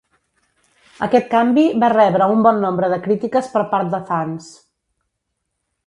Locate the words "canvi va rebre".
1.33-2.31